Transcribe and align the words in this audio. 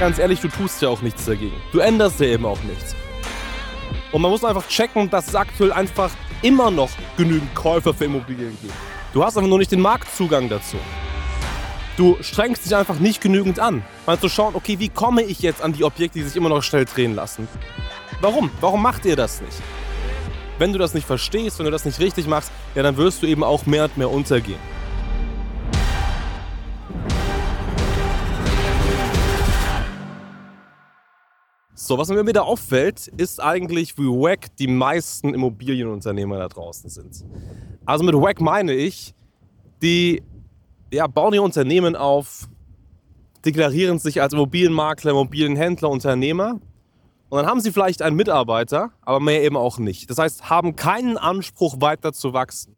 ganz 0.00 0.18
ehrlich, 0.18 0.40
du 0.40 0.48
tust 0.48 0.82
ja 0.82 0.88
auch 0.88 1.02
nichts 1.02 1.24
dagegen. 1.24 1.56
Du 1.72 1.78
änderst 1.78 2.20
ja 2.20 2.26
eben 2.26 2.46
auch 2.46 2.62
nichts. 2.62 2.94
Und 4.12 4.22
man 4.22 4.30
muss 4.30 4.44
einfach 4.44 4.66
checken, 4.68 5.10
dass 5.10 5.28
es 5.28 5.34
aktuell 5.34 5.72
einfach 5.72 6.10
immer 6.42 6.70
noch 6.70 6.90
genügend 7.16 7.54
Käufer 7.54 7.94
für 7.94 8.04
Immobilien 8.04 8.56
gibt. 8.60 8.74
Du 9.12 9.24
hast 9.24 9.36
einfach 9.36 9.48
nur 9.48 9.58
nicht 9.58 9.72
den 9.72 9.80
Marktzugang 9.80 10.48
dazu. 10.48 10.76
Du 11.96 12.16
strengst 12.20 12.64
dich 12.64 12.74
einfach 12.74 12.98
nicht 12.98 13.20
genügend 13.20 13.60
an, 13.60 13.84
mal 14.04 14.18
zu 14.18 14.28
schauen, 14.28 14.56
okay, 14.56 14.78
wie 14.80 14.88
komme 14.88 15.22
ich 15.22 15.40
jetzt 15.40 15.62
an 15.62 15.72
die 15.72 15.84
Objekte, 15.84 16.18
die 16.18 16.24
sich 16.24 16.36
immer 16.36 16.48
noch 16.48 16.62
schnell 16.62 16.84
drehen 16.84 17.14
lassen? 17.14 17.46
Warum? 18.20 18.50
Warum 18.60 18.82
macht 18.82 19.04
ihr 19.04 19.14
das 19.14 19.40
nicht? 19.40 19.62
Wenn 20.58 20.72
du 20.72 20.78
das 20.78 20.94
nicht 20.94 21.06
verstehst, 21.06 21.58
wenn 21.58 21.66
du 21.66 21.70
das 21.70 21.84
nicht 21.84 22.00
richtig 22.00 22.26
machst, 22.26 22.50
ja, 22.74 22.82
dann 22.82 22.96
wirst 22.96 23.22
du 23.22 23.26
eben 23.26 23.44
auch 23.44 23.66
mehr 23.66 23.84
und 23.84 23.96
mehr 23.96 24.10
untergehen. 24.10 24.58
So, 31.86 31.98
was 31.98 32.08
mir 32.08 32.26
wieder 32.26 32.46
auffällt, 32.46 33.08
ist 33.08 33.42
eigentlich, 33.42 33.98
wie 33.98 34.06
wack 34.06 34.56
die 34.56 34.68
meisten 34.68 35.34
Immobilienunternehmer 35.34 36.38
da 36.38 36.48
draußen 36.48 36.88
sind. 36.88 37.26
Also 37.84 38.04
mit 38.04 38.14
wack 38.14 38.40
meine 38.40 38.72
ich, 38.72 39.12
die 39.82 40.22
ja, 40.90 41.06
bauen 41.06 41.34
ihr 41.34 41.42
Unternehmen 41.42 41.94
auf, 41.94 42.48
deklarieren 43.44 43.98
sich 43.98 44.22
als 44.22 44.32
Immobilienmakler, 44.32 45.10
Immobilienhändler, 45.10 45.90
Unternehmer 45.90 46.58
und 47.28 47.38
dann 47.38 47.46
haben 47.46 47.60
sie 47.60 47.70
vielleicht 47.70 48.00
einen 48.00 48.16
Mitarbeiter, 48.16 48.92
aber 49.02 49.20
mehr 49.20 49.42
eben 49.42 49.58
auch 49.58 49.76
nicht. 49.76 50.08
Das 50.08 50.16
heißt, 50.16 50.48
haben 50.48 50.76
keinen 50.76 51.18
Anspruch 51.18 51.82
weiter 51.82 52.14
zu 52.14 52.32
wachsen. 52.32 52.76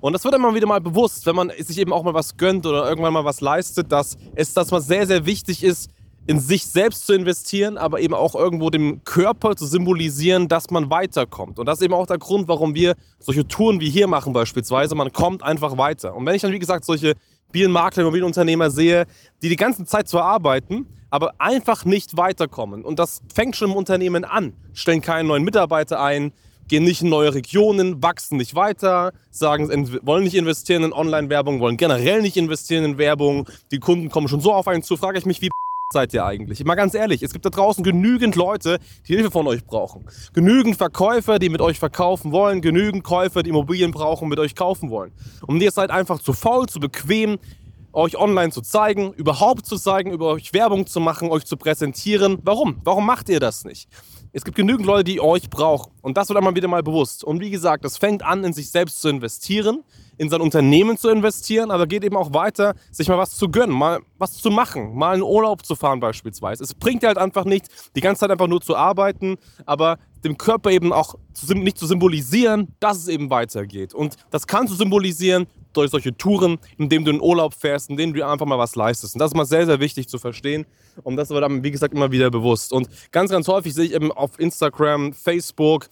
Und 0.00 0.14
das 0.14 0.24
wird 0.24 0.34
immer 0.34 0.52
wieder 0.56 0.66
mal 0.66 0.80
bewusst, 0.80 1.26
wenn 1.26 1.36
man 1.36 1.52
sich 1.58 1.78
eben 1.78 1.92
auch 1.92 2.02
mal 2.02 2.14
was 2.14 2.36
gönnt 2.36 2.66
oder 2.66 2.88
irgendwann 2.88 3.12
mal 3.12 3.24
was 3.24 3.40
leistet, 3.40 3.92
dass 3.92 4.16
es 4.34 4.52
das 4.52 4.72
mal 4.72 4.80
sehr, 4.80 5.06
sehr 5.06 5.26
wichtig 5.26 5.62
ist, 5.62 5.90
in 6.28 6.40
sich 6.40 6.66
selbst 6.66 7.06
zu 7.06 7.14
investieren, 7.14 7.78
aber 7.78 8.00
eben 8.00 8.12
auch 8.12 8.34
irgendwo 8.34 8.68
dem 8.68 9.02
Körper 9.04 9.56
zu 9.56 9.64
symbolisieren, 9.64 10.46
dass 10.46 10.70
man 10.70 10.90
weiterkommt. 10.90 11.58
Und 11.58 11.64
das 11.64 11.78
ist 11.78 11.84
eben 11.84 11.94
auch 11.94 12.06
der 12.06 12.18
Grund, 12.18 12.48
warum 12.48 12.74
wir 12.74 12.96
solche 13.18 13.48
Touren 13.48 13.80
wie 13.80 13.88
hier 13.88 14.06
machen 14.06 14.34
beispielsweise. 14.34 14.94
Man 14.94 15.10
kommt 15.10 15.42
einfach 15.42 15.78
weiter. 15.78 16.14
Und 16.14 16.26
wenn 16.26 16.34
ich 16.34 16.42
dann, 16.42 16.52
wie 16.52 16.58
gesagt, 16.58 16.84
solche 16.84 17.14
Immobilienmakler, 17.46 18.02
Immobilienunternehmer 18.02 18.70
sehe, 18.70 19.06
die 19.42 19.48
die 19.48 19.56
ganze 19.56 19.86
Zeit 19.86 20.06
zwar 20.06 20.24
arbeiten, 20.24 20.86
aber 21.08 21.32
einfach 21.38 21.86
nicht 21.86 22.18
weiterkommen. 22.18 22.84
Und 22.84 22.98
das 22.98 23.22
fängt 23.34 23.56
schon 23.56 23.70
im 23.70 23.76
Unternehmen 23.76 24.26
an. 24.26 24.52
Stellen 24.74 25.00
keinen 25.00 25.28
neuen 25.28 25.44
Mitarbeiter 25.44 25.98
ein, 25.98 26.32
gehen 26.68 26.84
nicht 26.84 27.00
in 27.00 27.08
neue 27.08 27.32
Regionen, 27.32 28.02
wachsen 28.02 28.36
nicht 28.36 28.54
weiter, 28.54 29.12
sagen, 29.30 29.98
wollen 30.02 30.24
nicht 30.24 30.34
investieren 30.34 30.82
in 30.84 30.92
Online-Werbung, 30.92 31.60
wollen 31.60 31.78
generell 31.78 32.20
nicht 32.20 32.36
investieren 32.36 32.84
in 32.84 32.98
Werbung. 32.98 33.48
Die 33.70 33.78
Kunden 33.78 34.10
kommen 34.10 34.28
schon 34.28 34.42
so 34.42 34.52
auf 34.52 34.68
einen 34.68 34.82
zu, 34.82 34.98
frage 34.98 35.16
ich 35.16 35.24
mich, 35.24 35.40
wie 35.40 35.48
seid 35.90 36.12
ihr 36.12 36.24
eigentlich? 36.24 36.62
Mal 36.66 36.74
ganz 36.74 36.92
ehrlich, 36.92 37.22
es 37.22 37.32
gibt 37.32 37.46
da 37.46 37.50
draußen 37.50 37.82
genügend 37.82 38.36
Leute, 38.36 38.78
die 39.06 39.14
Hilfe 39.14 39.30
von 39.30 39.46
euch 39.46 39.64
brauchen. 39.64 40.04
Genügend 40.34 40.76
Verkäufer, 40.76 41.38
die 41.38 41.48
mit 41.48 41.62
euch 41.62 41.78
verkaufen 41.78 42.30
wollen. 42.30 42.60
Genügend 42.60 43.04
Käufer, 43.04 43.42
die 43.42 43.48
Immobilien 43.48 43.90
brauchen, 43.90 44.28
mit 44.28 44.38
euch 44.38 44.54
kaufen 44.54 44.90
wollen. 44.90 45.12
Und 45.46 45.62
ihr 45.62 45.70
seid 45.70 45.90
einfach 45.90 46.18
zu 46.18 46.34
faul, 46.34 46.66
zu 46.66 46.78
bequem, 46.78 47.38
euch 47.92 48.16
online 48.16 48.50
zu 48.50 48.60
zeigen, 48.60 49.12
überhaupt 49.12 49.66
zu 49.66 49.76
zeigen, 49.76 50.12
über 50.12 50.26
euch 50.28 50.52
Werbung 50.52 50.86
zu 50.86 51.00
machen, 51.00 51.30
euch 51.30 51.44
zu 51.44 51.56
präsentieren. 51.56 52.38
Warum? 52.42 52.80
Warum 52.84 53.06
macht 53.06 53.28
ihr 53.28 53.40
das 53.40 53.64
nicht? 53.64 53.88
Es 54.32 54.44
gibt 54.44 54.56
genügend 54.56 54.86
Leute, 54.86 55.04
die 55.04 55.20
euch 55.20 55.48
brauchen. 55.48 55.92
Und 56.02 56.16
das 56.16 56.28
wird 56.28 56.36
einmal 56.36 56.54
wieder 56.54 56.68
mal 56.68 56.82
bewusst. 56.82 57.24
Und 57.24 57.40
wie 57.40 57.50
gesagt, 57.50 57.84
es 57.84 57.96
fängt 57.96 58.22
an, 58.22 58.44
in 58.44 58.52
sich 58.52 58.70
selbst 58.70 59.00
zu 59.00 59.08
investieren 59.08 59.82
in 60.18 60.28
sein 60.28 60.40
Unternehmen 60.40 60.98
zu 60.98 61.08
investieren, 61.08 61.70
aber 61.70 61.86
geht 61.86 62.04
eben 62.04 62.16
auch 62.16 62.34
weiter, 62.34 62.74
sich 62.90 63.08
mal 63.08 63.18
was 63.18 63.36
zu 63.36 63.48
gönnen, 63.48 63.74
mal 63.74 64.00
was 64.18 64.34
zu 64.34 64.50
machen, 64.50 64.94
mal 64.94 65.14
einen 65.14 65.22
Urlaub 65.22 65.64
zu 65.64 65.76
fahren 65.76 66.00
beispielsweise. 66.00 66.64
Es 66.64 66.74
bringt 66.74 67.04
halt 67.04 67.16
einfach 67.16 67.44
nichts, 67.44 67.90
die 67.94 68.00
ganze 68.00 68.20
Zeit 68.20 68.30
einfach 68.30 68.48
nur 68.48 68.60
zu 68.60 68.76
arbeiten, 68.76 69.36
aber 69.64 69.98
dem 70.28 70.38
Körper 70.38 70.70
eben 70.70 70.92
auch 70.92 71.14
zu, 71.32 71.52
nicht 71.54 71.78
zu 71.78 71.86
symbolisieren, 71.86 72.68
dass 72.80 72.98
es 72.98 73.08
eben 73.08 73.30
weitergeht. 73.30 73.94
Und 73.94 74.16
das 74.30 74.46
kannst 74.46 74.72
du 74.72 74.76
symbolisieren 74.76 75.46
durch 75.72 75.90
solche 75.90 76.16
Touren, 76.16 76.58
indem 76.76 77.04
du 77.04 77.10
in 77.10 77.20
Urlaub 77.20 77.54
fährst, 77.54 77.90
indem 77.90 78.12
du 78.14 78.26
einfach 78.26 78.46
mal 78.46 78.58
was 78.58 78.74
leistest. 78.76 79.14
Und 79.14 79.20
das 79.20 79.30
ist 79.30 79.36
mal 79.36 79.44
sehr, 79.44 79.66
sehr 79.66 79.80
wichtig 79.80 80.08
zu 80.08 80.18
verstehen. 80.18 80.66
Und 81.02 81.16
das 81.16 81.30
wird 81.30 81.42
dann, 81.42 81.62
wie 81.62 81.70
gesagt, 81.70 81.94
immer 81.94 82.10
wieder 82.10 82.30
bewusst. 82.30 82.72
Und 82.72 82.88
ganz, 83.12 83.30
ganz 83.30 83.48
häufig 83.48 83.74
sehe 83.74 83.86
ich 83.86 83.94
eben 83.94 84.10
auf 84.12 84.38
Instagram, 84.38 85.12
Facebook, 85.12 85.88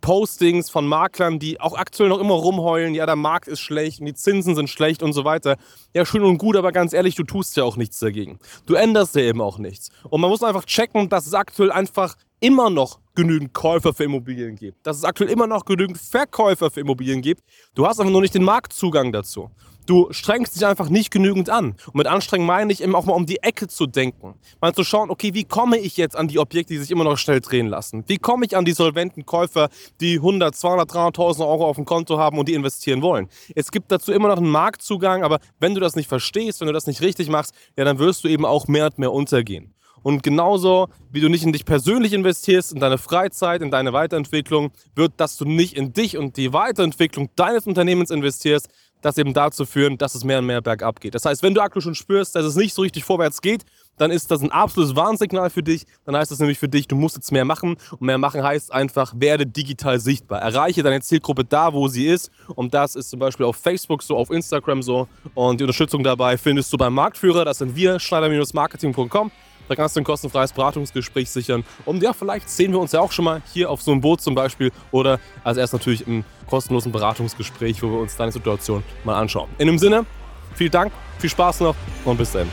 Postings 0.00 0.70
von 0.70 0.86
Maklern, 0.86 1.38
die 1.38 1.60
auch 1.60 1.76
aktuell 1.76 2.08
noch 2.08 2.20
immer 2.20 2.34
rumheulen, 2.34 2.94
ja, 2.94 3.04
der 3.04 3.16
Markt 3.16 3.48
ist 3.48 3.60
schlecht 3.60 4.00
und 4.00 4.06
die 4.06 4.14
Zinsen 4.14 4.54
sind 4.54 4.70
schlecht 4.70 5.02
und 5.02 5.12
so 5.12 5.24
weiter. 5.24 5.56
Ja, 5.92 6.06
schön 6.06 6.22
und 6.22 6.38
gut, 6.38 6.56
aber 6.56 6.72
ganz 6.72 6.92
ehrlich, 6.92 7.14
du 7.14 7.24
tust 7.24 7.56
ja 7.56 7.64
auch 7.64 7.76
nichts 7.76 7.98
dagegen. 7.98 8.38
Du 8.66 8.74
änderst 8.74 9.16
ja 9.16 9.22
eben 9.22 9.40
auch 9.40 9.58
nichts. 9.58 9.90
Und 10.08 10.20
man 10.20 10.30
muss 10.30 10.42
einfach 10.42 10.64
checken, 10.64 11.08
dass 11.08 11.26
es 11.26 11.34
aktuell 11.34 11.72
einfach 11.72 12.14
immer 12.40 12.70
noch 12.70 13.00
genügend 13.14 13.52
Käufer 13.52 13.92
für 13.92 14.04
Immobilien 14.04 14.54
gibt. 14.54 14.86
Dass 14.86 14.96
es 14.96 15.04
aktuell 15.04 15.30
immer 15.30 15.46
noch 15.46 15.64
genügend 15.64 15.98
Verkäufer 15.98 16.70
für 16.70 16.80
Immobilien 16.80 17.20
gibt. 17.20 17.42
Du 17.74 17.86
hast 17.86 17.98
einfach 17.98 18.12
nur 18.12 18.20
nicht 18.20 18.34
den 18.34 18.44
Marktzugang 18.44 19.12
dazu. 19.12 19.50
Du 19.86 20.06
strengst 20.10 20.54
dich 20.54 20.66
einfach 20.66 20.90
nicht 20.90 21.10
genügend 21.10 21.48
an. 21.48 21.74
Und 21.86 21.94
mit 21.94 22.06
anstrengen 22.06 22.44
meine 22.44 22.70
ich 22.72 22.82
eben 22.82 22.94
auch 22.94 23.06
mal 23.06 23.14
um 23.14 23.24
die 23.24 23.42
Ecke 23.42 23.68
zu 23.68 23.86
denken. 23.86 24.34
Mal 24.60 24.74
zu 24.74 24.84
schauen, 24.84 25.08
okay, 25.08 25.32
wie 25.32 25.44
komme 25.44 25.78
ich 25.78 25.96
jetzt 25.96 26.14
an 26.14 26.28
die 26.28 26.38
Objekte, 26.38 26.74
die 26.74 26.78
sich 26.78 26.90
immer 26.90 27.04
noch 27.04 27.16
schnell 27.16 27.40
drehen 27.40 27.68
lassen? 27.68 28.04
Wie 28.06 28.18
komme 28.18 28.44
ich 28.44 28.54
an 28.54 28.66
die 28.66 28.72
solventen 28.72 29.24
Käufer, 29.24 29.70
die 30.02 30.16
100, 30.16 30.54
200, 30.54 30.90
300.000 30.90 31.40
Euro 31.40 31.66
auf 31.66 31.76
dem 31.76 31.86
Konto 31.86 32.18
haben 32.18 32.38
und 32.38 32.48
die 32.48 32.54
investieren 32.54 33.00
wollen? 33.00 33.28
Es 33.54 33.70
gibt 33.70 33.90
dazu 33.90 34.12
immer 34.12 34.28
noch 34.28 34.36
einen 34.36 34.50
Marktzugang, 34.50 35.24
aber 35.24 35.38
wenn 35.58 35.74
du 35.74 35.80
das 35.80 35.96
nicht 35.96 36.08
verstehst, 36.08 36.60
wenn 36.60 36.66
du 36.66 36.74
das 36.74 36.86
nicht 36.86 37.00
richtig 37.00 37.30
machst, 37.30 37.54
ja, 37.74 37.84
dann 37.84 37.98
wirst 37.98 38.24
du 38.24 38.28
eben 38.28 38.44
auch 38.44 38.68
mehr 38.68 38.84
und 38.84 38.98
mehr 38.98 39.12
untergehen. 39.12 39.74
Und 40.02 40.22
genauso 40.22 40.88
wie 41.10 41.20
du 41.20 41.28
nicht 41.28 41.44
in 41.44 41.52
dich 41.52 41.64
persönlich 41.64 42.12
investierst, 42.12 42.72
in 42.72 42.80
deine 42.80 42.98
Freizeit, 42.98 43.62
in 43.62 43.70
deine 43.70 43.92
Weiterentwicklung, 43.92 44.70
wird, 44.94 45.12
dass 45.16 45.36
du 45.36 45.44
nicht 45.44 45.76
in 45.76 45.92
dich 45.92 46.16
und 46.16 46.36
die 46.36 46.52
Weiterentwicklung 46.52 47.30
deines 47.36 47.66
Unternehmens 47.66 48.10
investierst, 48.10 48.68
das 49.02 49.18
eben 49.18 49.32
dazu 49.32 49.64
führen, 49.64 49.98
dass 49.98 50.14
es 50.14 50.24
mehr 50.24 50.38
und 50.38 50.46
mehr 50.46 50.60
bergab 50.60 51.00
geht. 51.00 51.14
Das 51.14 51.24
heißt, 51.24 51.42
wenn 51.42 51.54
du 51.54 51.60
aktuell 51.60 51.82
schon 51.82 51.94
spürst, 51.94 52.34
dass 52.34 52.44
es 52.44 52.56
nicht 52.56 52.74
so 52.74 52.82
richtig 52.82 53.04
vorwärts 53.04 53.40
geht, 53.40 53.64
dann 53.96 54.10
ist 54.10 54.30
das 54.30 54.42
ein 54.42 54.52
absolutes 54.52 54.96
Warnsignal 54.96 55.50
für 55.50 55.62
dich. 55.62 55.84
Dann 56.04 56.16
heißt 56.16 56.30
das 56.30 56.38
nämlich 56.38 56.58
für 56.58 56.68
dich, 56.68 56.88
du 56.88 56.96
musst 56.96 57.16
jetzt 57.16 57.32
mehr 57.32 57.44
machen. 57.44 57.76
Und 57.92 58.02
mehr 58.02 58.18
machen 58.18 58.42
heißt 58.42 58.72
einfach, 58.72 59.12
werde 59.16 59.46
digital 59.46 59.98
sichtbar. 60.00 60.40
Erreiche 60.40 60.82
deine 60.82 61.00
Zielgruppe 61.00 61.44
da, 61.44 61.72
wo 61.72 61.88
sie 61.88 62.06
ist. 62.06 62.30
Und 62.54 62.74
das 62.74 62.94
ist 62.94 63.10
zum 63.10 63.18
Beispiel 63.20 63.46
auf 63.46 63.56
Facebook 63.56 64.02
so, 64.02 64.16
auf 64.16 64.30
Instagram 64.30 64.82
so. 64.82 65.08
Und 65.34 65.60
die 65.60 65.64
Unterstützung 65.64 66.02
dabei 66.02 66.38
findest 66.38 66.72
du 66.72 66.76
beim 66.76 66.94
Marktführer. 66.94 67.44
Das 67.44 67.58
sind 67.58 67.74
wir, 67.74 67.98
schneider-marketing.com. 67.98 69.30
Da 69.68 69.74
kannst 69.74 69.96
du 69.96 70.00
ein 70.00 70.04
kostenfreies 70.04 70.52
Beratungsgespräch 70.52 71.30
sichern. 71.30 71.64
Und 71.84 72.02
ja, 72.02 72.12
vielleicht 72.12 72.48
sehen 72.48 72.72
wir 72.72 72.80
uns 72.80 72.92
ja 72.92 73.00
auch 73.00 73.12
schon 73.12 73.24
mal 73.24 73.42
hier 73.52 73.70
auf 73.70 73.82
so 73.82 73.92
einem 73.92 74.00
Boot 74.00 74.20
zum 74.20 74.34
Beispiel. 74.34 74.72
Oder 74.90 75.20
als 75.44 75.58
erst 75.58 75.72
natürlich 75.72 76.06
im 76.06 76.24
kostenlosen 76.48 76.92
Beratungsgespräch, 76.92 77.82
wo 77.82 77.90
wir 77.90 77.98
uns 78.00 78.16
deine 78.16 78.32
Situation 78.32 78.82
mal 79.04 79.18
anschauen. 79.18 79.48
In 79.58 79.66
dem 79.66 79.78
Sinne, 79.78 80.06
vielen 80.54 80.70
Dank, 80.70 80.92
viel 81.18 81.30
Spaß 81.30 81.60
noch 81.60 81.76
und 82.04 82.16
bis 82.16 82.32
dann. 82.32 82.48